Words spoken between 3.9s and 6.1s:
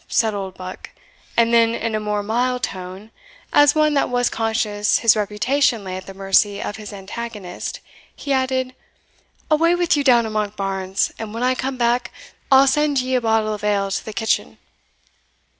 that was conscious his reputation lay at